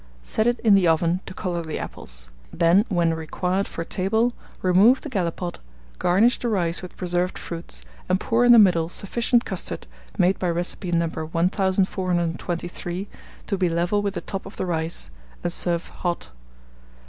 Set 0.23 0.47
it 0.47 0.59
in 0.61 0.73
the 0.73 0.87
oven 0.87 1.19
to 1.27 1.33
colour 1.35 1.61
the 1.61 1.77
apples; 1.77 2.29
then, 2.51 2.85
when 2.89 3.13
required 3.13 3.67
for 3.67 3.83
table, 3.83 4.33
remove 4.63 5.01
the 5.01 5.09
gallipot, 5.11 5.59
garnish 5.99 6.39
the 6.39 6.49
rice 6.49 6.81
with 6.81 6.97
preserved 6.97 7.37
fruits, 7.37 7.83
and 8.09 8.19
pour 8.19 8.43
in 8.43 8.51
the 8.51 8.57
middle 8.57 8.89
sufficient 8.89 9.45
custard, 9.45 9.85
made 10.17 10.39
by 10.39 10.49
recipe 10.49 10.91
No. 10.91 11.05
1423, 11.05 13.07
to 13.45 13.57
be 13.59 13.69
level 13.69 14.01
with 14.01 14.15
the 14.15 14.21
top 14.21 14.47
of 14.47 14.55
the 14.55 14.65
rice, 14.65 15.11
and 15.43 15.53
serve 15.53 15.89
hot. 15.89 16.31